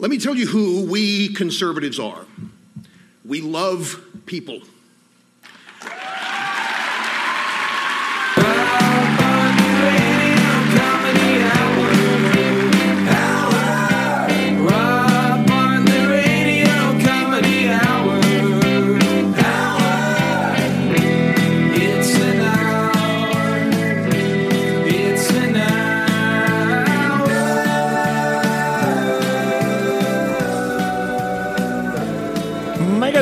[0.00, 2.24] Let me tell you who we conservatives are.
[3.24, 4.60] We love people.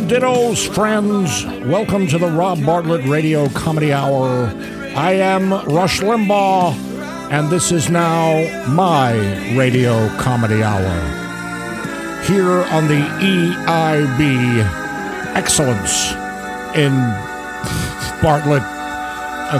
[0.06, 1.45] Dittos, friends.
[1.66, 4.46] Welcome to the Rob Bartlett Radio Comedy Hour.
[4.95, 6.73] I am Rush Limbaugh,
[7.32, 9.15] and this is now my
[9.56, 11.01] Radio Comedy Hour.
[12.23, 14.60] Here on the EIB
[15.34, 16.12] Excellence
[16.77, 16.93] in
[18.23, 18.62] Bartlett.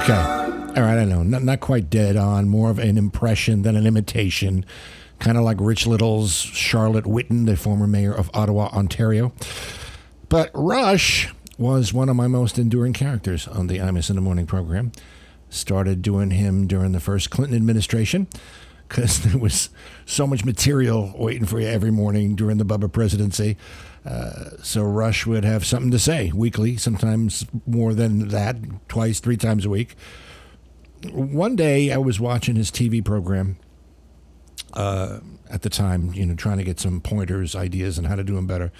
[0.01, 0.15] Okay.
[0.77, 1.25] All right, I know.
[1.25, 4.65] Not, not quite dead on, more of an impression than an imitation.
[5.19, 9.33] Kind of like Rich Little's Charlotte Whitton, the former mayor of Ottawa, Ontario.
[10.29, 14.47] But Rush was one of my most enduring characters on the Imus in the Morning
[14.47, 14.93] program.
[15.49, 18.27] Started doing him during the first Clinton administration
[18.89, 19.71] because there was
[20.05, 23.57] so much material waiting for you every morning during the Bubba presidency.
[24.05, 28.57] Uh, so Rush would have something to say weekly, sometimes more than that,
[28.89, 29.97] twice, three times a week.
[31.13, 33.59] One day I was watching his TV program
[34.73, 38.25] uh, at the time, you know, trying to get some pointers, ideas on how to
[38.25, 38.73] do him better.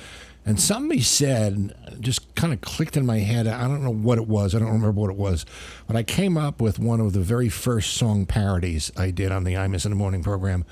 [0.47, 3.49] And somebody said, just kind of clicked in my head.
[3.49, 4.55] I don't know what it was.
[4.55, 5.45] I don't remember what it was.
[5.89, 9.43] But I came up with one of the very first song parodies I did on
[9.43, 10.65] the Imus in the Morning program,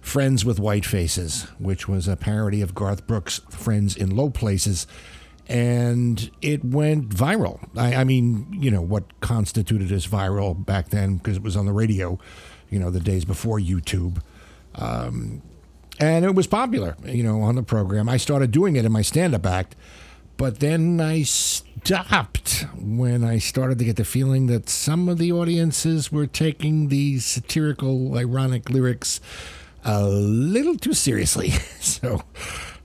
[0.00, 4.86] Friends with White Faces, which was a parody of Garth Brooks' Friends in Low Places.
[5.48, 7.68] And it went viral.
[7.76, 11.66] I, I mean, you know, what constituted as viral back then, because it was on
[11.66, 12.20] the radio,
[12.70, 14.22] you know, the days before YouTube.
[14.76, 15.42] Um,
[15.98, 18.08] and it was popular, you know, on the program.
[18.08, 19.76] I started doing it in my stand-up act,
[20.36, 25.32] but then I stopped when I started to get the feeling that some of the
[25.32, 29.20] audiences were taking these satirical, ironic lyrics
[29.84, 31.50] a little too seriously.
[31.80, 32.22] so,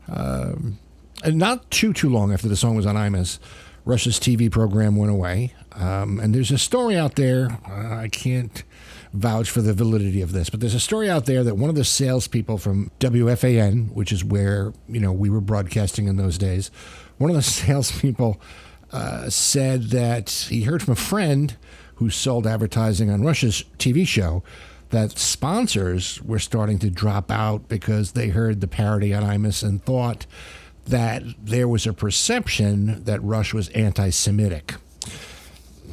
[0.09, 0.79] um,
[1.23, 3.39] and not too too long after the song was on Imus,
[3.85, 5.53] Rush's TV program went away.
[5.73, 7.59] Um, and there's a story out there.
[7.67, 8.63] Uh, I can't
[9.17, 11.75] vouch for the validity of this, but there's a story out there that one of
[11.75, 16.71] the salespeople from WFAN, which is where you know we were broadcasting in those days,
[17.17, 18.39] one of the salespeople
[18.91, 21.57] uh, said that he heard from a friend
[21.95, 24.43] who sold advertising on Rush's TV show
[24.89, 29.83] that sponsors were starting to drop out because they heard the parody on Imus and
[29.83, 30.25] thought
[30.85, 34.75] that there was a perception that Rush was anti Semitic.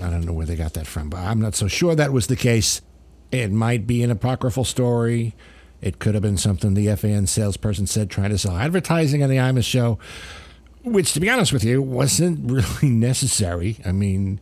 [0.01, 2.27] I don't know where they got that from, but I'm not so sure that was
[2.27, 2.81] the case.
[3.41, 5.35] It might be an apocryphal story.
[5.81, 9.37] It could have been something the FAN salesperson said trying to sell advertising on the
[9.37, 9.99] Imus show,
[10.83, 13.79] which, to be honest with you, wasn't really necessary.
[13.85, 14.41] I mean,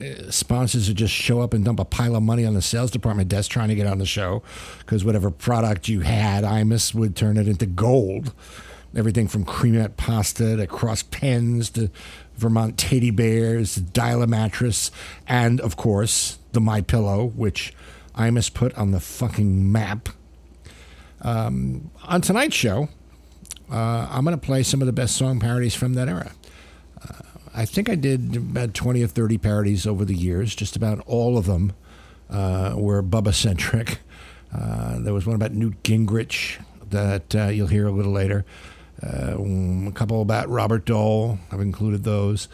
[0.00, 2.90] uh, sponsors would just show up and dump a pile of money on the sales
[2.90, 4.42] department desk trying to get on the show
[4.78, 8.32] because whatever product you had, Imus would turn it into gold.
[8.96, 11.90] Everything from creamette pasta to cross pens to
[12.36, 14.90] Vermont teddy bears, dial a mattress,
[15.26, 17.74] and of course the My Pillow, which
[18.18, 20.08] Imus put on the fucking map.
[21.22, 22.88] Um, on tonight's show,
[23.70, 26.32] uh, I'm going to play some of the best song parodies from that era.
[27.00, 27.22] Uh,
[27.54, 30.54] I think I did about 20 or 30 parodies over the years.
[30.54, 31.72] Just about all of them
[32.28, 34.00] uh, were Bubba centric.
[34.52, 36.58] Uh, there was one about Newt Gingrich
[36.90, 38.44] that uh, you'll hear a little later.
[39.00, 41.38] Uh, a couple about Robert Dole.
[41.52, 42.48] I've included those.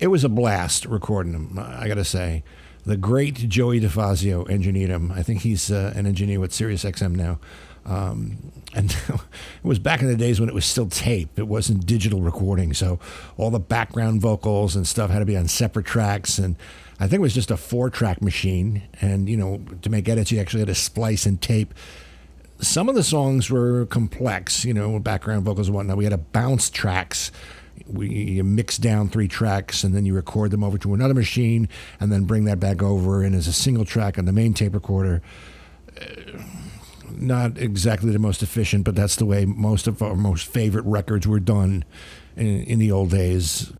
[0.00, 2.42] it was a blast recording them, I got to say
[2.88, 5.12] the great Joey DeFazio engineered him.
[5.12, 7.38] I think he's uh, an engineer with SiriusXM now.
[7.84, 9.20] Um, and it
[9.62, 11.38] was back in the days when it was still tape.
[11.38, 12.72] It wasn't digital recording.
[12.72, 12.98] So
[13.36, 16.38] all the background vocals and stuff had to be on separate tracks.
[16.38, 16.56] And
[16.98, 18.82] I think it was just a four track machine.
[19.02, 21.74] And, you know, to make edits, you actually had to splice and tape.
[22.60, 25.98] Some of the songs were complex, you know, background vocals and whatnot.
[25.98, 27.30] We had to bounce tracks
[27.86, 31.68] we you mix down three tracks and then you record them over to another machine
[32.00, 34.74] and then bring that back over and as a single track on the main tape
[34.74, 35.22] recorder.
[36.00, 36.42] Uh,
[37.10, 41.26] not exactly the most efficient, but that's the way most of our most favorite records
[41.26, 41.84] were done
[42.36, 43.72] in, in the old days.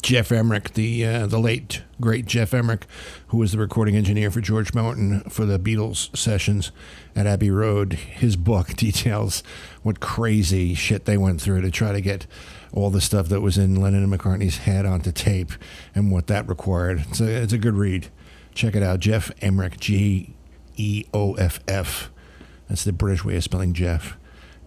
[0.00, 2.86] Geoff Emerick, the uh, the late great Geoff Emerick,
[3.28, 6.70] who was the recording engineer for George Martin for the Beatles sessions
[7.16, 9.42] at Abbey Road, his book details
[9.82, 12.26] what crazy shit they went through to try to get
[12.72, 15.52] all the stuff that was in Lennon and McCartney's head onto tape
[15.94, 17.04] and what that required.
[17.08, 18.08] It's a, it's a good read.
[18.54, 19.00] Check it out.
[19.00, 20.34] Geoff Emerick, G
[20.76, 22.10] E O F F.
[22.68, 24.16] That's the British way of spelling Jeff.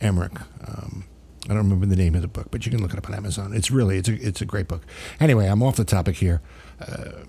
[0.01, 0.39] Emerick.
[0.67, 1.05] Um,
[1.45, 3.15] I don't remember the name of the book, but you can look it up on
[3.15, 3.53] Amazon.
[3.53, 4.83] It's really it's a it's a great book.
[5.19, 6.41] Anyway, I'm off the topic here.
[6.79, 7.23] Uh,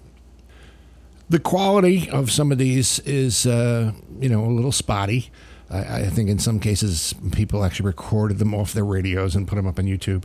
[1.28, 5.30] the quality of some of these is uh, you know a little spotty.
[5.68, 9.56] I, I, think in some cases people actually recorded them off their radios and put
[9.56, 10.22] them up on YouTube.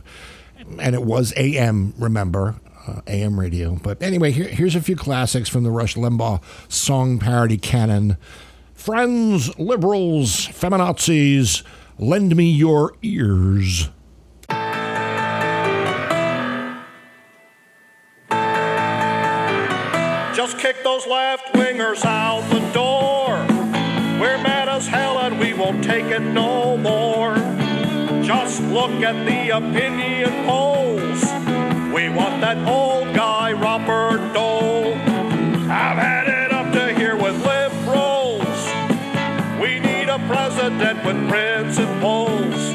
[0.78, 2.56] And it was AM, remember,
[2.86, 3.76] uh, AM radio.
[3.76, 8.16] But anyway, here, here's a few classics from the Rush Limbaugh song parody canon.
[8.74, 11.62] Friends, liberals, feminazis,
[11.98, 13.90] lend me your ears.
[20.34, 22.21] Just kick those left wingers out
[28.52, 31.22] Just look at the opinion polls.
[31.90, 34.92] We want that old guy, Robert Dole.
[34.92, 38.60] I've had it up to here with liberals.
[39.58, 41.78] We need a president with principles.
[41.78, 42.74] And polls.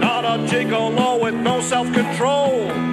[0.00, 2.91] Not a gigolo with no self control.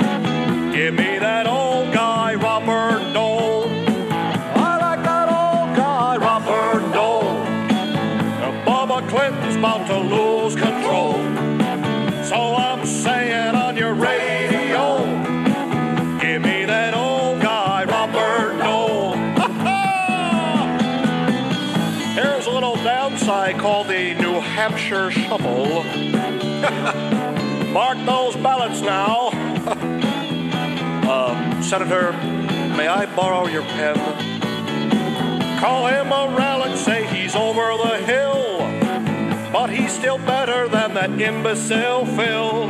[27.71, 29.29] Mark those ballots now.
[31.07, 32.13] uh, Senator,
[32.75, 33.95] may I borrow your pen?
[35.59, 38.57] Call him a relic, say he's over the hill.
[39.53, 42.67] But he's still better than that imbecile Phil.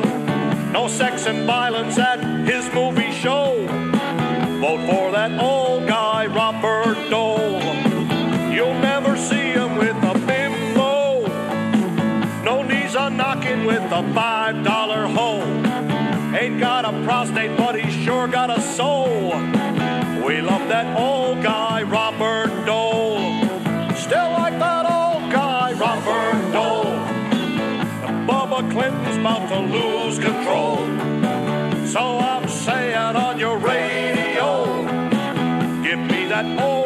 [0.73, 3.65] No sex and violence at his movie show.
[4.59, 7.28] Vote for that old guy, Robert Dole.
[17.19, 19.29] Got a prostate, but he's sure got a soul.
[20.25, 23.41] We love that old guy, Robert Dole.
[23.95, 26.99] Still like that old guy, Robert Dole.
[28.25, 30.77] Bubba Clinton's about to lose control.
[31.87, 34.83] So I'm saying on your radio,
[35.83, 36.78] give me that old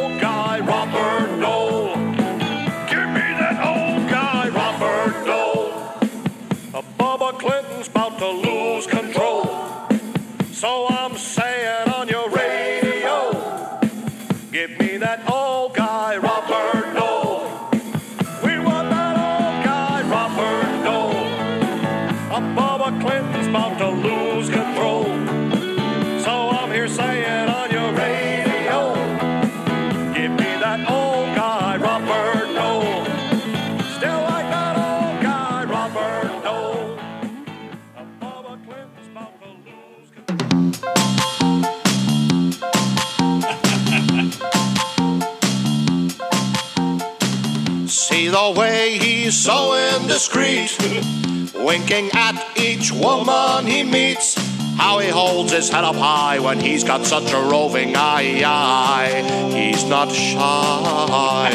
[51.63, 54.36] winking at each woman he meets.
[54.77, 59.21] How he holds his head up high when he's got such a roving eye.
[59.54, 61.51] He's not shy.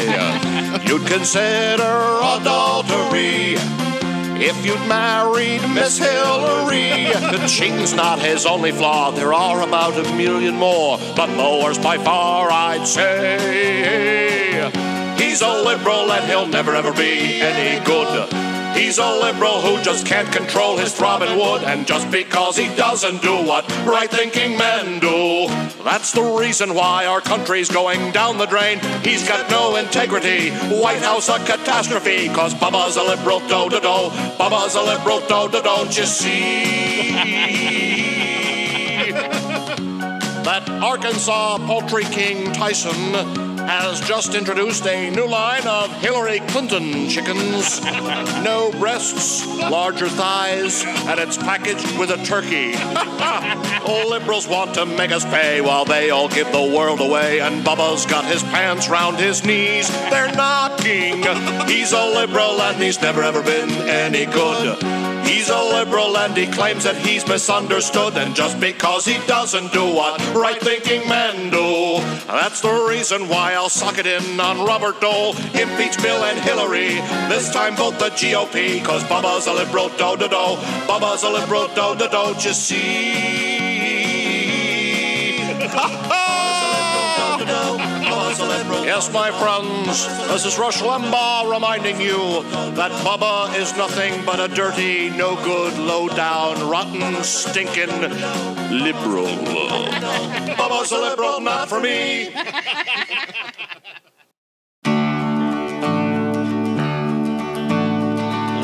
[0.87, 3.57] You'd consider adultery
[4.41, 7.11] if you'd married Miss Hillary.
[7.37, 9.11] The cheating's not his only flaw.
[9.11, 14.71] There are about a million more, but the worst by far, I'd say.
[15.17, 18.48] He's a liberal and he'll never ever be any good.
[18.79, 23.21] He's a liberal who just can't control his throbbing wood, and just because he doesn't
[23.21, 25.47] do what right thinking men do.
[25.83, 28.79] That's the reason why our country's going down the drain.
[29.03, 30.51] He's got no integrity.
[30.81, 34.09] White House a catastrophe, cause Bubba's a liberal do do do.
[34.39, 37.11] Bubba's a liberal do do don't you see?
[40.45, 47.79] that Arkansas poultry king Tyson has just introduced a new line of Hillary Clinton chickens.
[48.43, 52.73] No breasts, larger thighs, and it's packaged with a turkey.
[54.09, 58.07] Liberals want to make us pay while they all give the world away, and Bubba's
[58.07, 59.87] got his pants round his knees.
[60.09, 61.23] They're knocking.
[61.67, 65.08] He's a liberal and he's never ever been any good.
[65.29, 69.85] He's a liberal and he claims that he's misunderstood, and just because he doesn't do
[69.85, 74.99] what right thinking men do, that's the reason why I'll suck it in on Robert
[74.99, 76.95] Dole, impeach Bill and Hillary.
[77.29, 80.57] This time vote the GOP, cause Bubba's a liberal do do do.
[80.89, 83.29] Bubba's a liberal do do don't you see?
[86.19, 86.28] Yes,
[88.99, 92.43] Yes, my friends, this is Rush Limbaugh reminding you
[92.75, 97.87] that Bubba is nothing but a dirty, no good, low down, rotten, stinking
[98.83, 99.27] liberal.
[100.57, 102.25] Bubba's a liberal, not for me.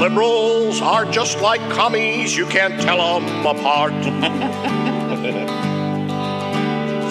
[0.02, 3.94] Liberals are just like commies, you can't tell them apart.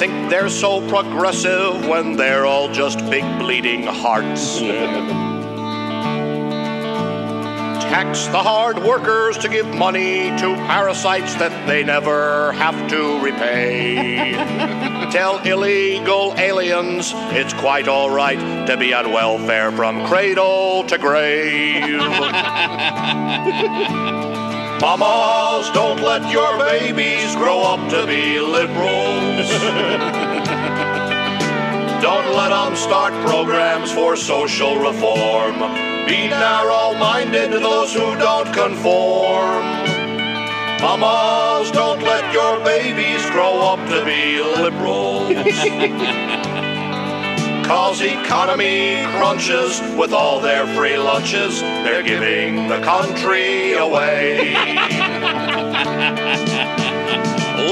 [0.05, 4.59] Think they're so progressive when they're all just big bleeding hearts.
[7.81, 14.33] Tax the hard workers to give money to parasites that they never have to repay.
[15.11, 21.99] Tell illegal aliens it's quite all right to be on welfare from cradle to grave.
[24.83, 29.34] Mamas, don't let your babies grow up to be liberals.
[32.03, 35.55] don't let them start programs for social reform.
[36.07, 39.63] Be narrow minded to those who don't conform.
[40.83, 45.31] Mamas, don't let your babies grow up to be liberals.
[47.67, 51.61] Cause economy crunches with all their free lunches.
[51.61, 54.55] They're giving the country away.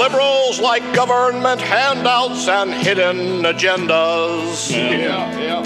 [0.02, 4.68] Liberals like government handouts and hidden agendas.
[4.68, 5.62] Yeah, yeah.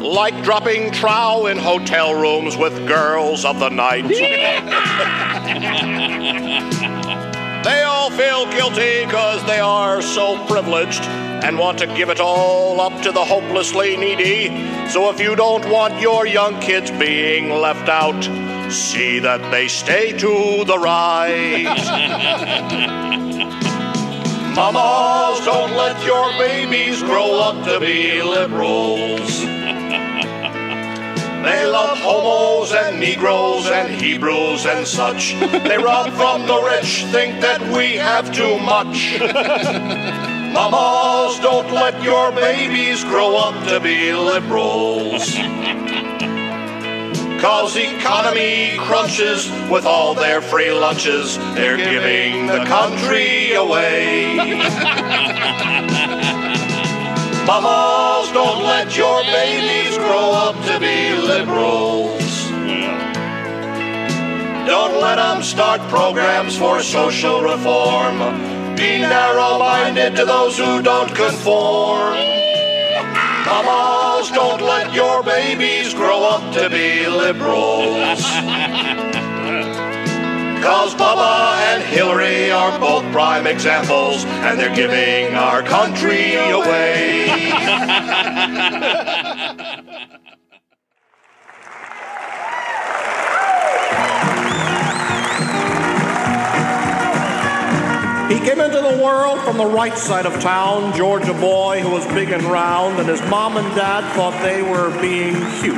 [0.00, 4.08] Like dropping trow in hotel rooms with girls of the night.
[7.64, 12.80] they all feel guilty because they are so privileged and want to give it all
[12.80, 14.48] up to the hopelessly needy.
[14.88, 20.12] So if you don't want your young kids being left out, see that they stay
[20.12, 21.64] to the right.
[24.56, 29.42] Mamas, don't let your babies grow up to be liberals.
[31.44, 35.34] They love homos and Negroes and Hebrews and such.
[35.34, 39.20] They rob from the rich, think that we have too much.
[40.54, 45.34] Mamas, don't let your babies grow up to be liberals.
[47.44, 51.36] Cause economy crunches with all their free lunches.
[51.52, 54.36] They're giving the country away.
[57.46, 62.48] Mamas, don't let your babies grow up to be liberals.
[64.66, 68.20] Don't let them start programs for social reform.
[68.74, 72.16] Be narrow minded to those who don't conform.
[73.46, 78.22] Mamas, don't let your babies grow up to be liberals.
[80.64, 87.52] Cause Bubba and Hillary are both prime examples, and they're giving our country away.
[98.64, 102.42] Into the world from the right side of town, Georgia boy who was big and
[102.44, 105.74] round, and his mom and dad thought they were being cute.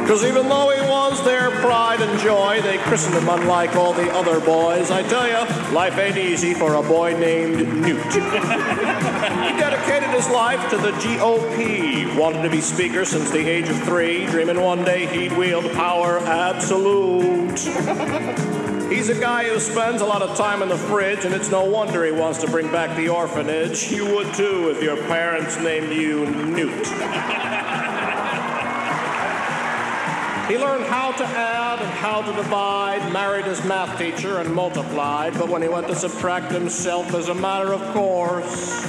[0.00, 4.10] Because even though he was their pride and joy, they christened him unlike all the
[4.12, 4.90] other boys.
[4.90, 8.02] I tell you, life ain't easy for a boy named Newt.
[8.14, 8.20] he
[9.60, 14.26] dedicated his life to the GOP, wanted to be speaker since the age of three,
[14.26, 17.60] dreaming one day he'd wield power absolute.
[18.90, 21.64] He's a guy who spends a lot of time in the fridge, and it's no
[21.64, 23.88] wonder he wants to bring back the orphanage.
[23.92, 26.88] You would too if your parents named you Newt.
[30.48, 35.34] He learned how to add and how to divide, married his math teacher, and multiplied,
[35.34, 38.84] but when he went to subtract himself as a matter of course,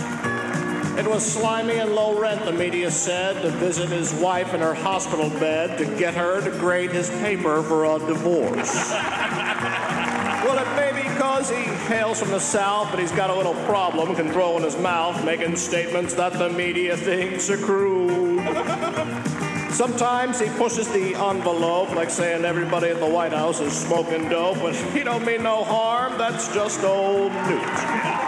[0.97, 4.73] it was slimy and low rent, the media said, to visit his wife in her
[4.73, 8.91] hospital bed to get her to grade his paper for a divorce.
[9.61, 13.53] Well, it may be because he hails from the South, but he's got a little
[13.65, 18.41] problem controlling his mouth, making statements that the media thinks are crude.
[19.71, 24.59] Sometimes he pushes the envelope, like saying everybody at the White House is smoking dope,
[24.59, 26.17] but he don't mean no harm.
[26.17, 28.21] That's just old Newt.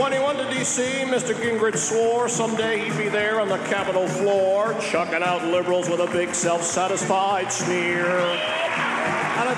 [0.00, 1.34] When he went to D.C., Mr.
[1.34, 6.06] Gingrich swore someday he'd be there on the Capitol floor, chucking out liberals with a
[6.06, 8.06] big self-satisfied sneer.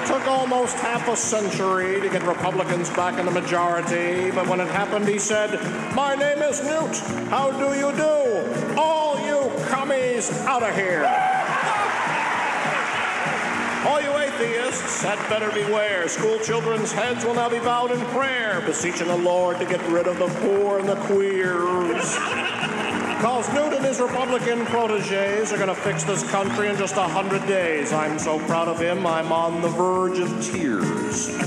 [0.01, 4.31] It took almost half a century to get Republicans back in the majority.
[4.31, 5.51] But when it happened, he said,
[5.95, 6.97] My name is Newt.
[7.29, 8.81] How do you do?
[8.81, 11.05] All you commies out of here.
[13.87, 16.09] All you atheists had better beware.
[16.09, 20.07] School children's heads will now be bowed in prayer, beseeching the Lord to get rid
[20.07, 22.60] of the poor and the queers.
[23.21, 27.03] Because Newt and his Republican proteges are going to fix this country in just a
[27.03, 27.93] hundred days.
[27.93, 31.29] I'm so proud of him, I'm on the verge of tears.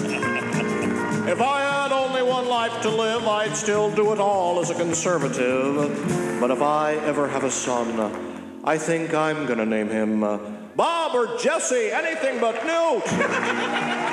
[1.27, 4.75] if I had only one life to live, I'd still do it all as a
[4.75, 6.39] conservative.
[6.39, 10.37] But if I ever have a son, I think I'm going to name him uh,
[10.75, 14.12] Bob or Jesse, anything but Newt.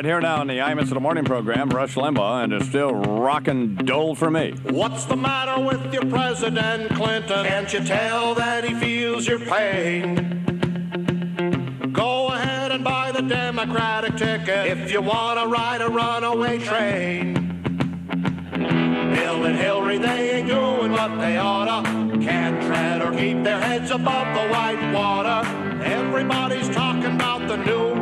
[0.00, 2.94] right, here now on the Imus of the Morning program, Rush Limbaugh, and it's still
[2.94, 4.54] rockin' dole for me.
[4.62, 7.44] What's the matter with your President Clinton?
[7.44, 10.40] Can't you tell that he feels your pain?
[11.92, 17.34] Go ahead and buy the Democratic ticket if you want to ride a runaway train.
[18.54, 21.82] Bill and Hillary, they ain't doing what they oughta.
[22.22, 25.46] Can't tread or keep their heads above the white water.
[25.84, 27.99] Everybody's talking about the new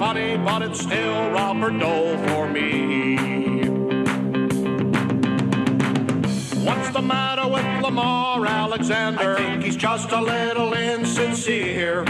[0.00, 3.16] funny, but it's still Robert Dole for me.
[6.64, 9.34] What's the matter with Lamar Alexander?
[9.34, 12.06] I think he's just a little insincere.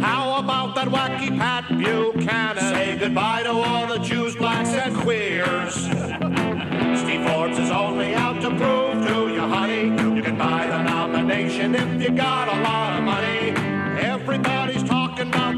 [0.00, 2.64] How about that wacky Pat Buchanan?
[2.74, 5.74] Say goodbye to all the Jews, blacks, and queers.
[7.00, 9.82] Steve Forbes is only out to prove to you, honey,
[10.16, 13.54] you can buy the nomination if you got a lot of money.
[14.02, 14.87] Everybody's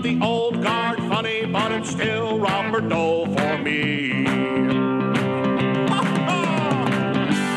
[0.00, 4.26] talking the old guard funny, but it's still Robert Dole for me.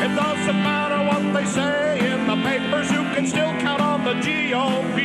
[0.04, 4.12] It doesn't matter what they say in the papers, you can still count on the
[4.12, 4.98] GOP.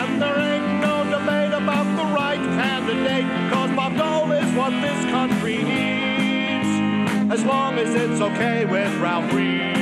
[0.00, 5.04] And there ain't no debate about the right candidate, cause Bob Dole is what this
[5.10, 7.30] country needs.
[7.30, 9.72] As long as it's okay with Ralph Reed.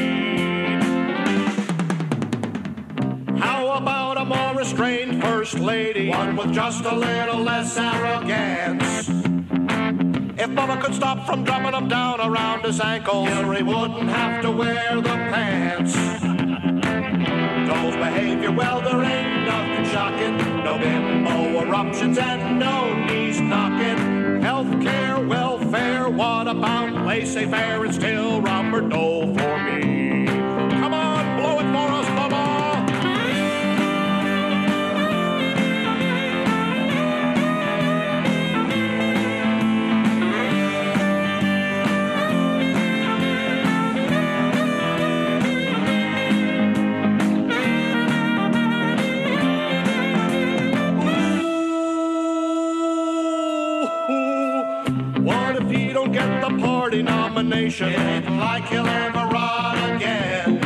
[3.38, 5.09] How about a more restrained
[5.60, 6.08] lady?
[6.08, 9.08] One with just a little less arrogance.
[10.38, 14.50] If Bubba could stop from drumming them down around his ankles, Hillary wouldn't have to
[14.50, 15.94] wear the pants.
[17.68, 20.36] Dole's behavior, well, there ain't nothing shocking.
[20.64, 24.40] No bimbo eruptions and no knees knocking.
[24.40, 27.84] Healthcare, welfare, what about laissez-faire?
[27.84, 29.89] It's still Robert Dole for me.
[57.40, 57.88] Party nomination?
[57.88, 60.60] It ain't like he'll ever run again.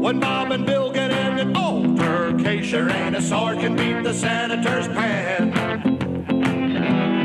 [0.00, 4.12] When Bob and Bill get in an altercation, there ain't a sword can beat the
[4.14, 5.52] senator's pen.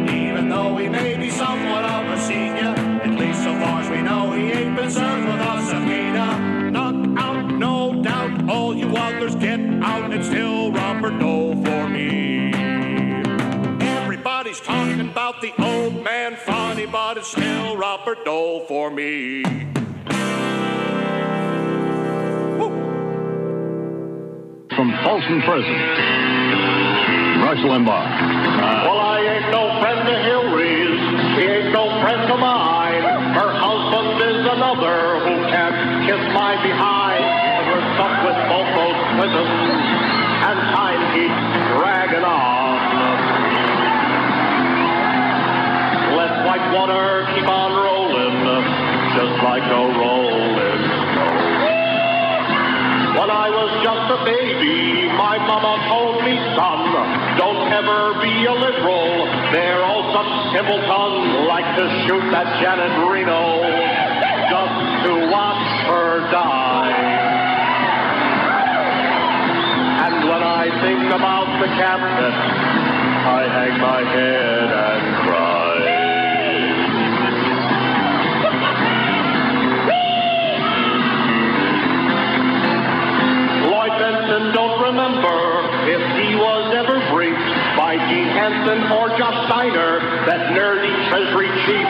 [0.10, 4.02] Even though he may be somewhat of a senior, at least so far as we
[4.02, 6.72] know, he ain't been served with a subpoena.
[6.72, 10.14] Knock out, no doubt, all you others get out.
[10.14, 12.37] It's still Robert Dole for me.
[18.08, 19.44] Still Robert Dole for me.
[24.76, 25.74] From Folsom Prison,
[27.42, 28.08] Rush Limbaugh.
[28.86, 31.00] Well, I ain't no friend of Hillary's.
[31.36, 33.04] She ain't no friend of mine.
[33.34, 37.24] Her husband is another who can't kiss my behind.
[37.68, 39.50] We're stuck with both those Clintons,
[40.46, 41.42] and time keeps
[41.76, 42.78] dragging on.
[46.16, 47.97] Let white water keep on rolling,
[49.18, 51.58] just like a rolling stone.
[53.18, 56.86] When I was just a baby, my mama told me, son,
[57.34, 59.26] don't ever be a liberal.
[59.50, 63.58] They're all such simpletons, like to shoot that Janet Reno
[64.54, 64.78] just
[65.10, 66.94] to watch her die.
[70.06, 72.38] And when I think about the cabinet,
[73.34, 75.07] I hang my head and
[88.48, 91.87] Hansen or Josh Steiner, that nerdy Treasury chief.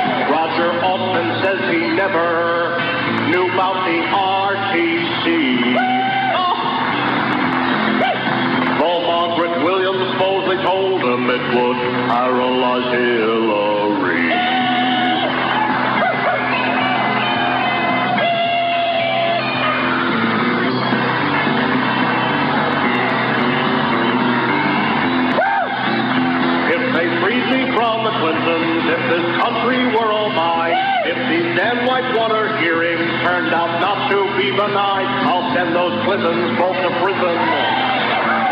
[33.28, 35.10] Turned out not to be the night.
[35.28, 37.38] I'll send those Clintons both to prison,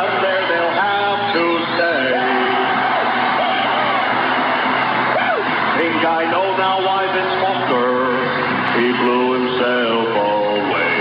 [0.03, 2.07] and there they'll have to stay.
[5.79, 7.01] Think I know now why
[8.75, 10.91] he blew himself away.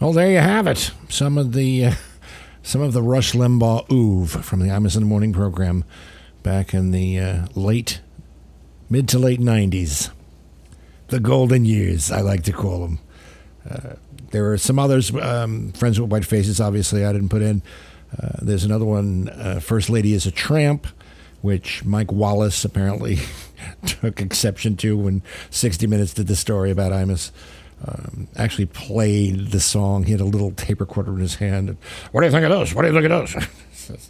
[0.00, 0.90] Well, there you have it.
[1.08, 1.94] Some of the uh,
[2.64, 5.84] some of the Rush Limbaugh oeuvre from the the Morning program
[6.42, 8.00] back in the uh, late
[8.88, 10.10] mid to late '90s,
[11.08, 12.98] the golden years, I like to call them.
[13.68, 13.94] Uh,
[14.30, 16.60] there are some others, um, Friends with White Faces.
[16.60, 17.62] Obviously, I didn't put in.
[18.18, 20.86] Uh, there's another one, uh, First Lady is a Tramp,
[21.42, 23.18] which Mike Wallace apparently
[23.86, 27.30] took exception to when 60 Minutes did the story about Imus
[27.86, 30.04] um, actually played the song.
[30.04, 31.76] He had a little tape recorder in his hand.
[32.12, 32.74] What do you think of those?
[32.74, 34.08] What do you think of those?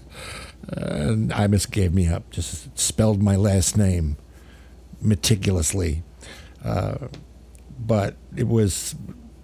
[0.68, 2.30] and Imus gave me up.
[2.30, 4.16] Just spelled my last name
[5.00, 6.02] meticulously,
[6.64, 7.08] uh,
[7.78, 8.94] but it was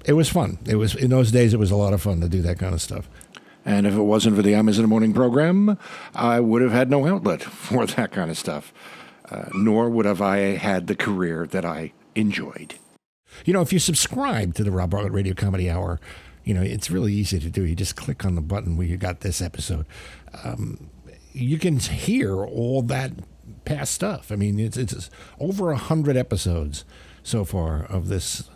[0.04, 0.58] it was fun.
[0.66, 1.52] It was in those days.
[1.52, 3.08] It was a lot of fun to do that kind of stuff.
[3.64, 5.78] And if it wasn't for the the Morning program,
[6.14, 8.72] I would have had no outlet for that kind of stuff.
[9.30, 12.74] Uh, nor would have I had the career that I enjoyed.
[13.44, 16.00] You know, if you subscribe to the Rob Bartlett Radio Comedy Hour,
[16.44, 17.64] you know, it's really easy to do.
[17.64, 19.86] You just click on the button where you got this episode.
[20.44, 20.90] Um,
[21.32, 23.12] you can hear all that
[23.64, 24.32] past stuff.
[24.32, 26.84] I mean, it's, it's over a hundred episodes
[27.22, 28.48] so far of this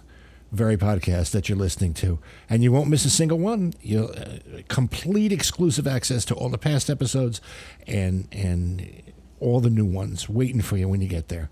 [0.50, 3.74] very podcast that you're listening to, and you won't miss a single one.
[3.82, 7.40] You'll uh, complete exclusive access to all the past episodes,
[7.86, 9.02] and and
[9.40, 11.50] all the new ones waiting for you when you get there.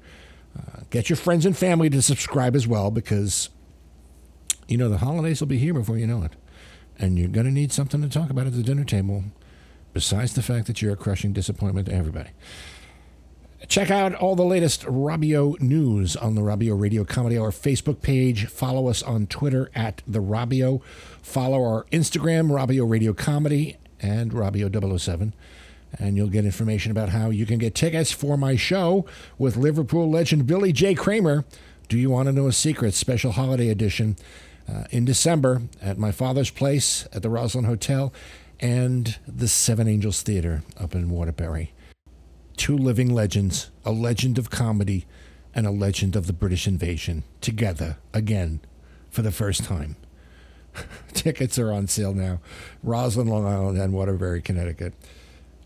[0.58, 3.48] Uh, get your friends and family to subscribe as well because
[4.68, 6.32] you know the holidays will be here before you know it,
[6.98, 9.24] and you're going to need something to talk about at the dinner table.
[9.92, 12.30] Besides the fact that you're a crushing disappointment to everybody.
[13.68, 18.46] Check out all the latest Robio news on the Robio Radio Comedy Hour Facebook page.
[18.46, 20.82] Follow us on Twitter at the Robio.
[21.22, 25.32] Follow our Instagram, Robio Radio Comedy, and Robio 007.
[25.98, 29.05] And you'll get information about how you can get tickets for my show
[29.38, 30.94] with Liverpool legend Billy J.
[30.94, 31.44] Kramer.
[31.88, 32.94] Do You Want to Know a Secret?
[32.94, 34.16] Special Holiday Edition
[34.68, 38.12] uh, in December at my father's place at the Roslyn Hotel
[38.61, 41.72] and the Seven Angels Theater up in Waterbury
[42.57, 45.05] two living legends, a legend of comedy
[45.55, 48.61] and a legend of the British invasion, together again
[49.11, 49.96] for the first time.
[51.12, 52.40] Tickets are on sale now.
[52.83, 54.94] Roslyn, Long Island, and Waterbury, Connecticut.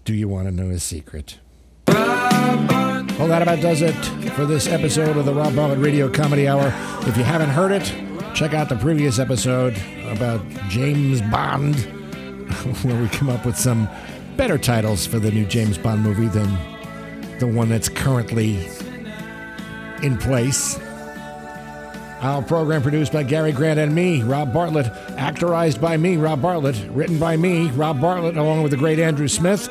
[0.07, 1.41] Do you want to know a secret?
[1.89, 3.93] Well, that about does it
[4.37, 6.69] for this episode of the Rob Bartlett Radio Comedy Hour.
[7.09, 7.83] If you haven't heard it,
[8.33, 11.75] check out the previous episode about James Bond,
[12.85, 13.89] where we come up with some
[14.37, 16.57] better titles for the new James Bond movie than
[17.41, 18.65] the one that's currently
[20.05, 20.79] in place.
[22.27, 24.87] Our program produced by Gary Grant and me, Rob Bartlett,
[25.17, 29.29] actorized by me, Rob Bartlett, written by me, Rob Bartlett, along with the great Andrew
[29.29, 29.69] Smith.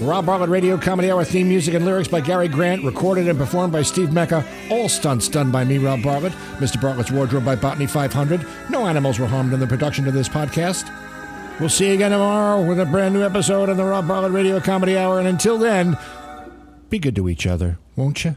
[0.00, 3.74] Rob Bartlett Radio Comedy Hour theme music and lyrics by Gary Grant, recorded and performed
[3.74, 4.42] by Steve Mecca.
[4.70, 6.32] All stunts done by me, Rob Bartlett.
[6.56, 6.80] Mr.
[6.80, 8.46] Bartlett's wardrobe by Botany 500.
[8.70, 10.90] No animals were harmed in the production of this podcast.
[11.60, 14.60] We'll see you again tomorrow with a brand new episode of the Rob Bartlett Radio
[14.60, 15.18] Comedy Hour.
[15.18, 15.98] And until then,
[16.88, 18.36] be good to each other, won't you?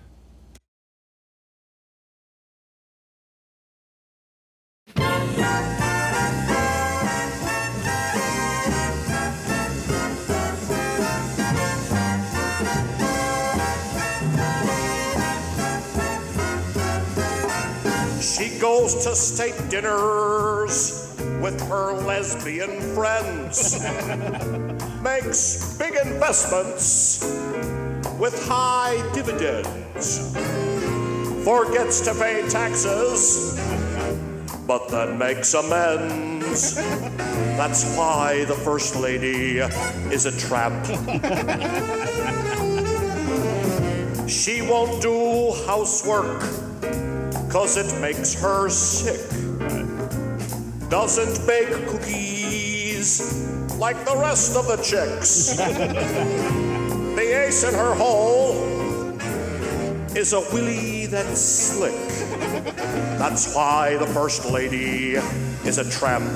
[19.36, 23.84] State dinners with her lesbian friends,
[25.04, 27.22] makes big investments
[28.18, 30.34] with high dividends,
[31.44, 33.60] forgets to pay taxes,
[34.66, 36.76] but then makes amends.
[37.58, 39.58] That's why the First Lady
[40.16, 40.86] is a tramp.
[44.28, 46.42] She won't do housework
[47.56, 49.30] cause it makes her sick.
[50.90, 55.56] Doesn't bake cookies like the rest of the chicks.
[57.16, 58.56] the ace in her hole
[60.18, 61.96] is a willy that's slick.
[63.18, 65.16] That's why the first lady
[65.64, 66.28] is a tramp.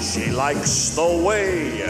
[0.00, 1.82] She likes the way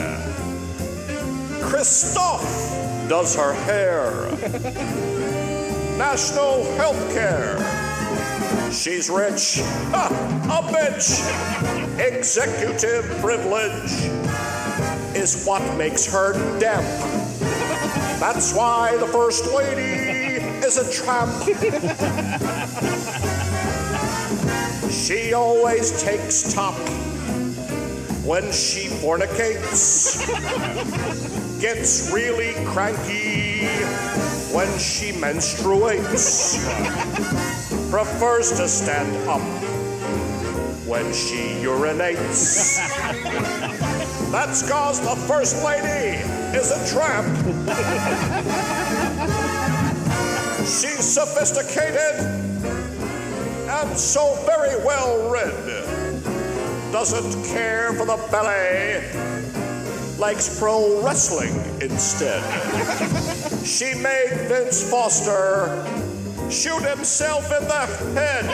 [1.62, 5.15] Christophe does her hair
[5.96, 7.56] national health care.
[8.70, 10.08] She's rich, ha,
[10.44, 11.24] a bitch,
[11.98, 13.92] executive privilege.
[15.16, 16.84] is what makes her damp.
[18.20, 21.32] That's why the first lady is a tramp.
[24.90, 26.74] she always takes top
[28.24, 30.26] when she fornicates.
[31.60, 33.68] Gets really cranky
[34.56, 36.56] when she menstruates.
[37.90, 39.42] Prefers to stand up
[40.88, 42.78] when she urinates.
[44.32, 46.22] That's cause the first lady
[46.56, 47.28] is a tramp.
[50.60, 52.16] She's sophisticated
[53.68, 55.52] and so very well read.
[56.92, 59.04] Doesn't care for the ballet,
[60.18, 62.42] likes pro wrestling instead.
[63.64, 65.84] she made Vince Foster
[66.50, 67.86] shoot himself in the
[68.18, 68.44] head.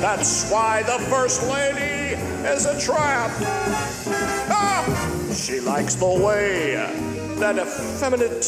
[0.00, 2.14] That's why the first lady
[2.46, 3.32] is a tramp.
[4.50, 4.84] Ah!
[5.32, 6.74] She likes the way
[7.38, 8.44] that effeminate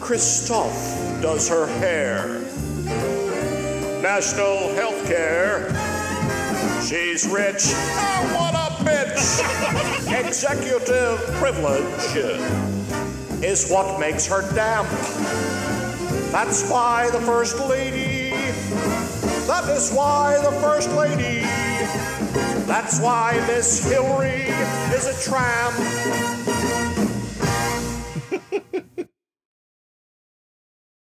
[0.00, 2.40] Christophe does her hair.
[4.02, 5.68] National health care.
[6.82, 7.62] She's rich.
[7.72, 10.26] Oh, what bitch!
[10.26, 12.16] Executive privilege
[13.42, 14.88] is what makes her damp.
[16.30, 18.30] That's why the First Lady.
[19.46, 21.40] That is why the First Lady.
[22.66, 24.44] That's why Miss Hillary
[24.94, 26.31] is a tramp.